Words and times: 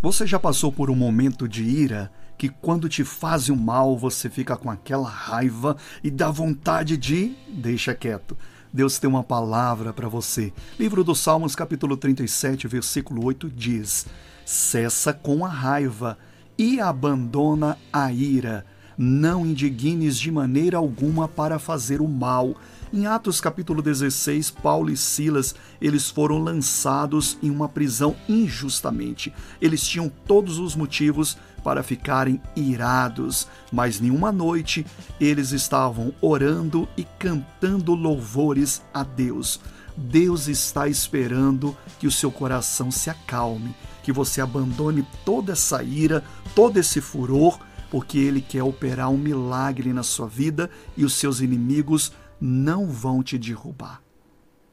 Você 0.00 0.24
já 0.24 0.38
passou 0.38 0.70
por 0.70 0.90
um 0.90 0.94
momento 0.94 1.48
de 1.48 1.64
ira 1.64 2.08
que 2.36 2.48
quando 2.48 2.88
te 2.88 3.02
fazem 3.02 3.52
o 3.52 3.58
mal 3.58 3.98
você 3.98 4.30
fica 4.30 4.56
com 4.56 4.70
aquela 4.70 5.08
raiva 5.08 5.76
e 6.04 6.10
dá 6.10 6.30
vontade 6.30 6.96
de 6.96 7.34
deixa 7.48 7.92
quieto. 7.92 8.38
Deus 8.72 9.00
tem 9.00 9.10
uma 9.10 9.24
palavra 9.24 9.92
para 9.92 10.08
você. 10.08 10.52
Livro 10.78 11.02
dos 11.02 11.18
Salmos, 11.18 11.56
capítulo 11.56 11.96
37, 11.96 12.68
versículo 12.68 13.24
8 13.24 13.50
diz: 13.50 14.06
Cessa 14.46 15.12
com 15.12 15.44
a 15.44 15.48
raiva 15.48 16.16
e 16.56 16.80
abandona 16.80 17.76
a 17.92 18.12
ira. 18.12 18.64
Não 18.98 19.46
indignes 19.46 20.18
de 20.18 20.30
maneira 20.30 20.76
alguma 20.76 21.28
para 21.28 21.58
fazer 21.58 22.00
o 22.00 22.08
mal 22.08 22.56
em 22.90 23.06
Atos 23.06 23.38
capítulo 23.38 23.82
16, 23.82 24.50
Paulo 24.50 24.90
e 24.90 24.96
Silas, 24.96 25.54
eles 25.78 26.08
foram 26.08 26.38
lançados 26.38 27.36
em 27.42 27.50
uma 27.50 27.68
prisão 27.68 28.16
injustamente. 28.26 29.32
Eles 29.60 29.86
tinham 29.86 30.10
todos 30.26 30.58
os 30.58 30.74
motivos 30.74 31.36
para 31.62 31.82
ficarem 31.82 32.40
irados, 32.56 33.46
mas 33.70 34.00
nenhuma 34.00 34.32
noite 34.32 34.86
eles 35.20 35.52
estavam 35.52 36.14
orando 36.20 36.88
e 36.96 37.04
cantando 37.18 37.94
louvores 37.94 38.80
a 38.94 39.02
Deus. 39.02 39.60
Deus 39.94 40.48
está 40.48 40.88
esperando 40.88 41.76
que 41.98 42.06
o 42.06 42.12
seu 42.12 42.30
coração 42.30 42.90
se 42.90 43.10
acalme, 43.10 43.74
que 44.02 44.12
você 44.12 44.40
abandone 44.40 45.06
toda 45.26 45.52
essa 45.52 45.82
ira, 45.82 46.24
todo 46.54 46.78
esse 46.78 47.02
furor, 47.02 47.58
porque 47.90 48.18
ele 48.18 48.40
quer 48.40 48.62
operar 48.62 49.10
um 49.10 49.18
milagre 49.18 49.92
na 49.92 50.02
sua 50.02 50.26
vida 50.26 50.70
e 50.96 51.04
os 51.04 51.14
seus 51.14 51.40
inimigos 51.40 52.12
não 52.40 52.86
vão 52.88 53.22
te 53.22 53.38
derrubar. 53.38 54.02